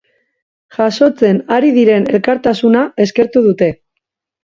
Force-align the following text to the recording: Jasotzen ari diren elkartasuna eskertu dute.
Jasotzen 0.77 1.41
ari 1.57 1.69
diren 1.75 2.07
elkartasuna 2.19 2.81
eskertu 3.05 3.45
dute. 3.49 3.69